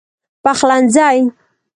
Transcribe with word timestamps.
پخلنځی 0.43 1.09